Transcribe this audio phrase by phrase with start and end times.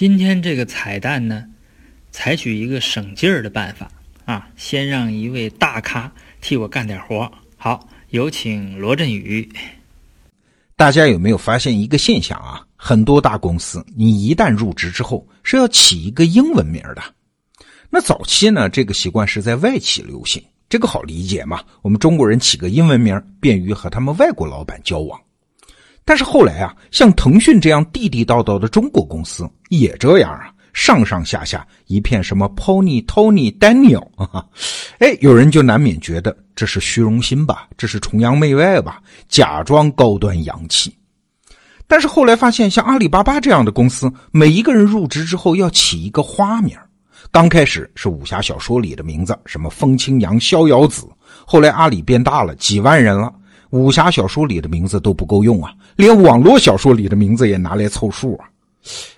[0.00, 1.44] 今天这个彩蛋呢，
[2.10, 3.86] 采取一个省劲儿的办法
[4.24, 7.30] 啊，先让一位大咖替我干点活。
[7.58, 9.46] 好，有请罗振宇。
[10.74, 12.66] 大家有没有发现一个现象啊？
[12.76, 17.02] 很多大公司，你一旦入职之后是要起一个英文名的。
[17.90, 21.62] 那早期呢，这个习惯是在外企流行，这个好理解嘛？
[21.82, 25.20] 我们中国人起个英文名，便于和他们外国老板交往。
[26.04, 34.44] 但是后来啊，像腾讯这样地地道道的中国公司也这样啊，上上下下一片什么 Pony、Tony、Daniel 啊，
[34.98, 40.94] 哎，有人就难免觉得这是虚荣心吧，这是崇洋媚外吧，假装高端洋气。
[41.86, 46.76] 但是后来发现，像阿里巴巴这样的公司，每一个人入职之后要起一个花名。
[47.32, 51.04] 刚开始是武侠小说里的名字，什么风清扬、逍遥子。
[51.44, 53.32] 后来阿里变大了，几万人了。
[53.70, 58.50] 武侠小说里的名字都不够用啊，连网络小说里的名字也拿来凑数啊！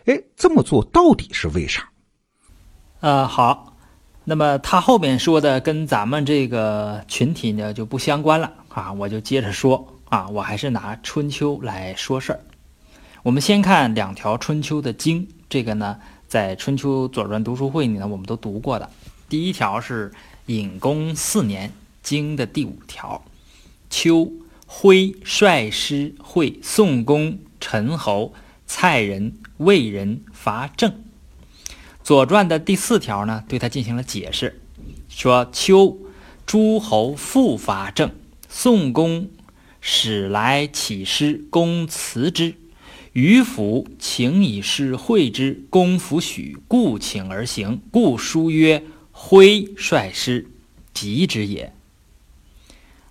[0.05, 1.88] 哎，这么做到底是为啥？
[3.01, 3.75] 呃，好，
[4.25, 12.41] 那么他后面说的跟咱们这个群体呢就不相关了啊，我就接着说啊，我还是拿春秋来说事儿。
[13.22, 15.97] 我们先看两条春秋的经，这个呢
[16.28, 18.91] 在春秋左传读书会里呢我们都读过的。
[19.31, 20.12] 第一条是
[20.47, 21.72] 隐公四年
[22.03, 23.19] 经的第五条，
[23.89, 24.31] 秋。
[24.75, 28.33] 徽率师会宋公、陈侯、
[28.67, 30.91] 蔡人、魏人伐郑。
[32.03, 34.62] 《左传》的第四条呢，对他进行了解释，
[35.11, 35.98] 说：秋
[36.47, 38.11] 诸侯复伐郑，
[38.48, 39.28] 宋公
[39.83, 42.55] 使来起师，公辞之。
[43.12, 47.83] 于府请以师会之，公弗许，故请而行。
[47.91, 50.50] 故书曰：“徽率师，
[50.95, 51.75] 吉之也。”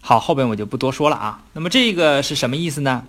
[0.03, 1.43] 好，后边我就不多说了啊。
[1.53, 3.05] 那么这个是什么意思呢？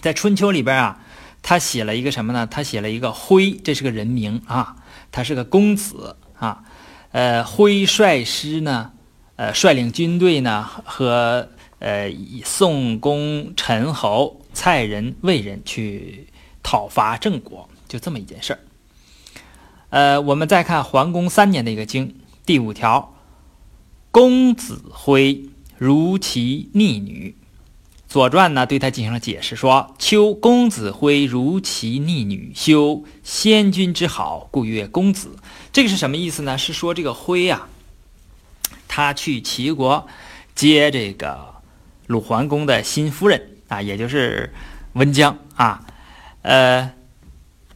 [0.00, 1.00] 在春秋里边啊，
[1.42, 2.46] 他写了一个什么呢？
[2.46, 4.76] 他写了一个徽，这是个人名啊，
[5.10, 6.62] 他是个公子啊。
[7.10, 8.92] 呃，徽率师呢，
[9.34, 11.48] 呃，率领军队呢，和
[11.80, 12.12] 呃
[12.44, 16.28] 宋公、陈侯、蔡人、魏人去
[16.62, 18.60] 讨伐郑国，就这么一件事儿。
[19.90, 23.14] 呃，我们再看桓公三年的一个经，第五条，
[24.12, 25.48] 公子徽。
[25.78, 27.34] 如其逆女，
[28.12, 35.36] 《左传》呢对他进行了解释，说：“秋公子徽如其逆女，修先君之好，故曰公子。”
[35.72, 36.56] 这个是什么意思呢？
[36.56, 37.68] 是说这个徽啊，
[38.88, 40.06] 他去齐国
[40.54, 41.56] 接这个
[42.06, 44.54] 鲁桓公的新夫人啊，也就是
[44.94, 45.84] 温姜啊。
[46.42, 46.92] 呃，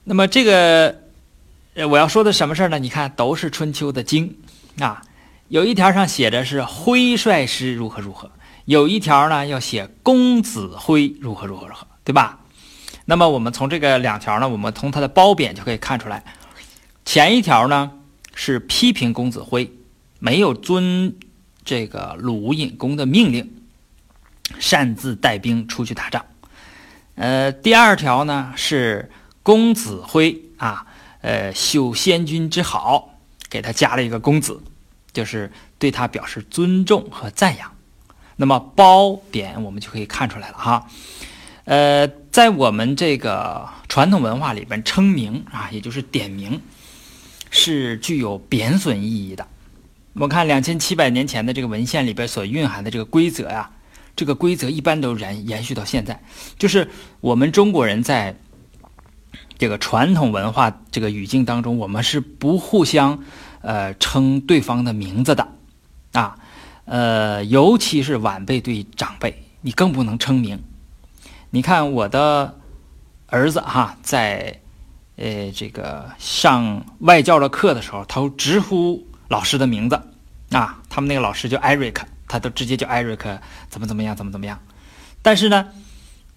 [0.05, 1.03] 那么这个
[1.91, 2.78] 我要说的什么事儿呢？
[2.78, 4.38] 你看，都是春秋的经
[4.78, 5.03] 啊。
[5.50, 8.31] 有一条上写着是徽帅师如何如何，
[8.66, 12.38] 有一条呢要写公子徽如何如何如何，对吧？
[13.06, 16.22] 那么我们从这个两条呢，我们从它的褒贬就可以看出来，
[17.05, 17.91] 前一条呢
[18.33, 19.72] 是批评公子徽
[20.21, 21.16] 没有遵
[21.65, 23.53] 这个鲁隐公的命令，
[24.61, 26.25] 擅自带兵出去打仗。
[27.17, 29.11] 呃，第二条呢是
[29.43, 30.87] 公子徽啊，
[31.22, 33.19] 呃，修先君之好，
[33.49, 34.62] 给他加了一个公子。
[35.12, 37.71] 就是对他表示尊重和赞扬，
[38.37, 40.87] 那么褒贬我们就可以看出来了哈。
[41.65, 46.60] 呃，在我们这个传统文化里边，称名啊，也就是点名，
[47.50, 49.47] 是具有贬损意义的。
[50.15, 53.70] 我看两千七百年前的这个文献里边所蕴含的这个规则呀，
[54.16, 56.22] 这个规则一般都延延续到现在，
[56.59, 56.88] 就是
[57.20, 58.37] 我们中国人在
[59.59, 63.22] 这个传统文化这个语境当中，我们是不互相。
[63.62, 65.47] 呃，称对方的名字的，
[66.12, 66.37] 啊，
[66.87, 70.62] 呃，尤其是晚辈对长辈，你更不能称名。
[71.50, 72.59] 你看我的
[73.26, 74.60] 儿子哈，在
[75.16, 80.00] 呃这个上外教的课的时候，他直呼老师的名字
[80.53, 83.38] 啊，他们那个老师叫艾瑞克，他都直接叫艾瑞克，
[83.69, 84.59] 怎么怎么样，怎么怎么样。
[85.22, 85.69] 但是呢，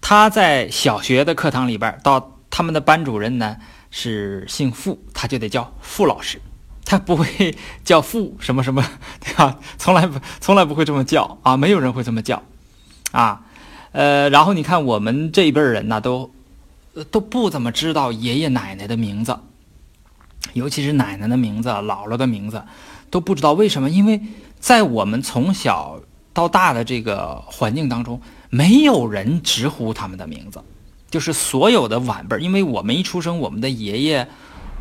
[0.00, 3.56] 他在小学的课堂里边，到他们的班主任呢
[3.90, 6.38] 是姓傅，他就得叫傅老师。
[6.84, 8.84] 他不会叫父什么什么，
[9.18, 9.58] 对吧？
[9.78, 11.56] 从来不，从来不会这么叫啊！
[11.56, 12.42] 没有人会这么叫，
[13.10, 13.40] 啊，
[13.92, 16.30] 呃，然后你看我们这一辈人呢，都
[17.10, 19.38] 都不怎么知道爷爷奶奶的名字，
[20.52, 22.62] 尤其是奶奶的名字、姥姥的名字，
[23.08, 23.88] 都不知道为什么？
[23.88, 24.20] 因为
[24.60, 26.00] 在我们从小
[26.34, 28.20] 到大的这个环境当中，
[28.50, 30.62] 没有人直呼他们的名字，
[31.10, 34.28] 就是所有的晚辈，因为我们一出生，我们的爷爷。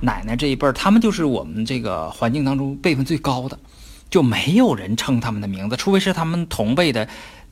[0.04, 3.58] 奶奶这一辈儿，他们就是我们这个环境当中辈分最高的，
[4.10, 7.08] 就没有人称他们的名字，除非是他们同辈的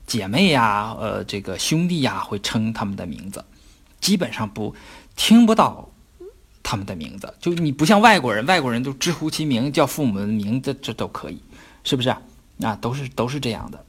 [0.06, 3.46] 姐妹呀、呃，这个兄弟呀会称他们的名字，
[4.02, 4.76] 基本上不
[5.16, 5.90] 听不到
[6.62, 7.34] 他们的名字。
[7.40, 11.42] 就你不像外国人，外国人都直呼其名，叫父母的名字，这都可以，
[11.86, 12.10] 是不是？
[12.10, 13.86] 啊，都是都是这样的。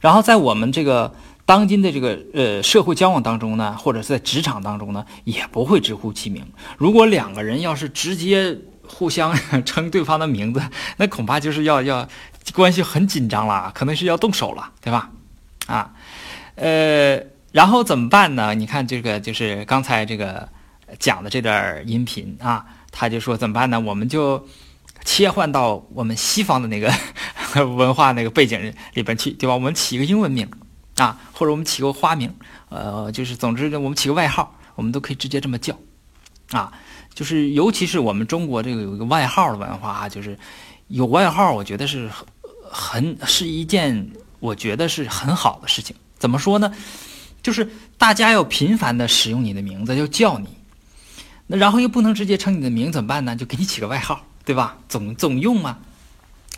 [0.00, 1.14] 然后在我们这个
[1.46, 6.44] 当今的这个呃社会交往当中呢，或者是在职场当中呢，也不会直呼其名。
[6.76, 9.32] 如果两个人要是直接互相
[9.64, 10.60] 称对方的名字，
[10.96, 12.06] 那恐怕就是要要
[12.52, 15.10] 关系很紧张了，可能是要动手了，对吧？
[15.66, 15.92] 啊，
[16.56, 17.20] 呃，
[17.52, 18.52] 然后怎么办呢？
[18.54, 20.48] 你看这个就是刚才这个
[20.98, 23.78] 讲的这段音频啊，他就说怎么办呢？
[23.78, 24.44] 我们就
[25.04, 26.92] 切换到我们西方的那个
[27.64, 29.54] 文化那个背景里边去，对吧？
[29.54, 30.48] 我们起一个英文名
[30.96, 32.34] 啊，或者我们起个花名，
[32.68, 35.78] 呃，就是总之我们起个外号，我们都可以直接这么叫
[36.50, 36.72] 啊。
[37.14, 40.38] 就是尤其是我们中国这个有一个外号的文化啊，就是
[40.88, 42.10] 有外号，我觉得是
[42.70, 44.10] 很是一件。
[44.38, 45.96] 我觉得是很好的事情。
[46.18, 46.70] 怎么说呢？
[47.42, 50.46] 就是大家要频繁的使用你的名字，要叫你。
[51.46, 53.34] 那然后又不能直接称你的名，怎么办呢？
[53.34, 54.76] 就给你起个外号，对吧？
[54.90, 55.78] 总总用啊。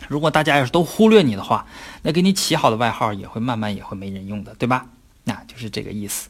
[0.07, 1.65] 如果大家要是都忽略你的话，
[2.01, 4.87] 那给你起好的外号也会慢慢也会没人用的，对吧？
[5.23, 6.29] 那就是这个意思。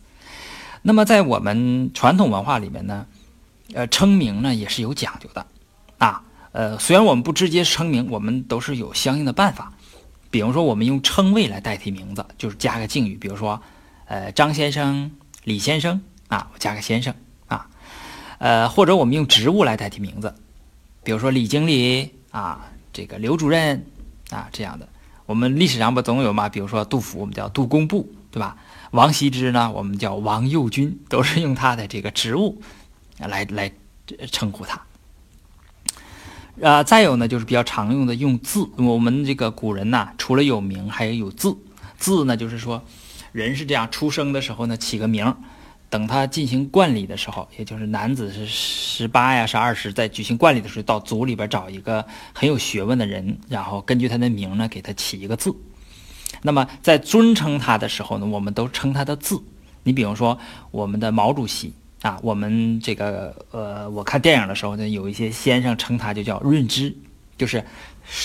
[0.82, 3.06] 那么在我们传统文化里面呢，
[3.74, 5.46] 呃，称名呢也是有讲究的
[5.98, 6.24] 啊。
[6.52, 9.72] 呃，虽然我们不直接称名，我们都是有相应的办法。
[10.32, 13.62] 比如说，我们用称谓来代替名字，就是加个敬语，比如说，
[14.06, 15.12] 呃，张先生、
[15.44, 17.14] 李先生啊，我加个先生
[17.48, 17.68] 啊，
[18.38, 20.36] 呃，或者我们用职务来代替名字，
[21.04, 22.70] 比如说李经理啊，
[23.00, 23.86] 这个刘主任
[24.30, 24.90] 啊这样的。
[25.26, 26.50] 我们历史上不总有嘛？
[26.50, 28.58] 比如说杜甫，我们叫杜工部，对吧？
[28.92, 32.62] 王羲之呢，我们叫王右军，都是用他的这个职务
[33.18, 33.72] 来来
[34.32, 34.82] 称呼他。
[36.62, 38.68] 啊，再有呢，就是比较常用的用字。
[38.76, 41.56] 我们这个古人呐，除了有名，还有有字。
[41.98, 42.84] 字呢，就是说，
[43.32, 45.34] 人是这样出生的时候呢，起个名，
[45.90, 55.56] 等他进行冠礼的时候，也就是男子是十八呀，是二十，在举行冠礼的时候，到族里边找一个很有学问的人，然后根据他的名呢，给他起一个字。
[56.42, 59.42] 那么在尊称他的时候呢，我们都称他的字。
[59.84, 60.38] 你比如说，
[60.72, 61.74] 我们的毛主席。
[62.02, 66.96] 啊，我们这个呃，我看电影的时候呢，有一些先生称他就叫润之，
[67.38, 67.66] 就是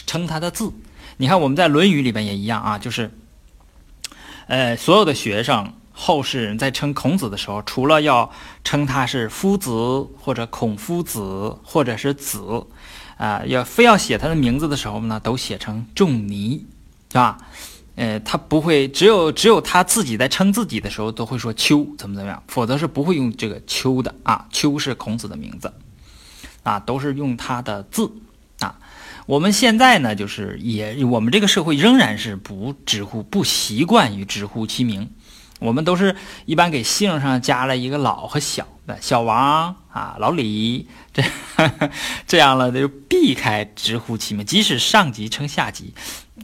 [0.06, 0.72] 称他的字。
[1.16, 3.10] 你看我们在《论语》里边也一样啊，就是
[4.46, 8.30] 呃，所有的学生后世人在称孔子的时候，除了要
[8.64, 9.70] 称他是夫子
[10.20, 12.66] 或者孔夫子或者是子
[13.16, 16.66] 啊，要非要写他的名字的时候呢，都写成仲尼，
[17.12, 17.38] 是吧？
[17.94, 24.48] 呃，他不会，只有只有他自己在称自己的时候都会说丘怎么怎么样，否则是不会用这个丘的啊。
[24.50, 25.72] 丘是孔子的名字，
[26.64, 28.10] 啊，都是用他的字
[28.58, 28.80] 啊。
[29.26, 35.08] 我们现在呢，就是也我们这个社会仍然是不直呼，不习惯于直呼其名，
[35.64, 36.14] 我们都是
[36.44, 41.22] 一般给姓上加了一个老和小的，小王啊，老李，这
[42.28, 45.94] 这样了就避开直呼其名，即使上级称下级。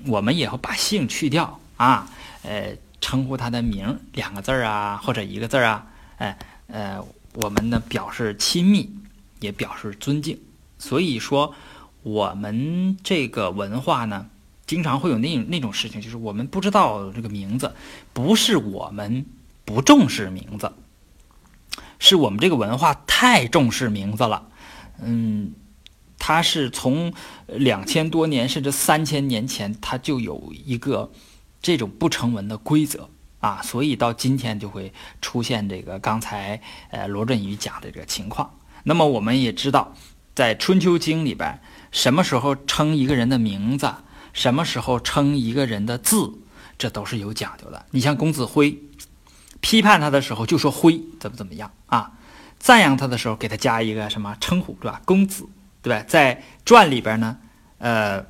[0.06, 2.08] 我们也会把姓去掉啊，
[2.42, 5.86] 呃，称呼他的名两个字儿啊，或者一个字儿啊，
[6.16, 6.38] 哎，
[6.68, 6.98] 呃，
[7.34, 8.90] 我们呢表示亲密，
[9.40, 10.40] 也表示尊敬。
[10.78, 11.54] 所以说，
[12.02, 14.26] 我们这个文化呢，
[14.70, 17.74] 经常会有那那种事情，就是我们不知道这个名字，
[18.12, 19.26] 不是我们
[19.64, 20.72] 不重视名字，
[21.98, 24.46] 是我们这个文化太重视名字了，
[25.02, 25.54] 嗯。
[26.22, 27.14] 它是从
[27.46, 31.10] 两千多年甚至三千年前，它就有一个
[31.62, 33.08] 这种不成文的规则
[33.40, 36.60] 啊，所以到今天就会出现这个刚才
[36.90, 38.54] 呃罗振宇讲的这个情况。
[38.84, 39.94] 那么我们也知道，
[40.34, 41.58] 在《春秋经》里边，
[41.90, 43.90] 什么时候称一个人的名字，
[44.32, 46.32] 什么时候称一个人的字，
[46.78, 47.86] 这都是有讲究的。
[47.90, 48.78] 你像公子辉，
[49.60, 52.12] 批判他的时候就说辉怎么怎么样啊，
[52.58, 55.00] 赞扬他的时候给他加一个什么称呼，对吧？
[55.04, 55.48] 公子。
[55.82, 56.04] 对吧？
[56.06, 57.38] 在传里边呢，
[57.78, 58.22] 呃，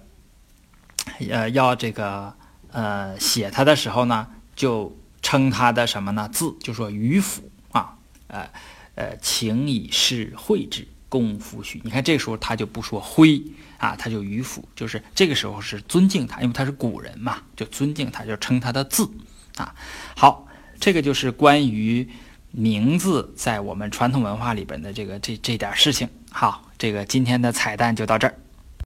[1.29, 2.33] 呃，要这个
[2.71, 6.29] 呃写他的时候呢，就称他的什么呢？
[6.33, 8.49] 字就说于府啊，呃
[8.95, 11.79] 呃，请以示惠之，供夫许。
[11.85, 13.43] 你看这个时候他就不说徽
[13.77, 19.07] 啊，他就于府，就是这个时候是尊敬他，因为他是古人嘛，就尊敬他，就称他的字
[19.57, 19.75] 啊。
[20.17, 20.49] 好，
[20.81, 22.09] 这个就是关于
[22.51, 26.09] 名字在我们传统文化里边的这个这这点事情。
[26.31, 26.65] 好。
[26.81, 28.35] 这个今天的彩蛋就到这儿。